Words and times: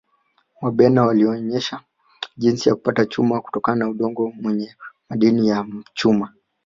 wabena 0.61 1.03
walionesha 1.05 1.81
jinsi 2.37 2.69
ya 2.69 2.75
kupata 2.75 3.05
chuma 3.05 3.41
kutokana 3.41 3.85
na 3.85 3.89
udongo 3.91 4.33
wenye 4.43 4.75
madini 5.09 5.47
ya 5.47 5.65
chuma 5.93 6.33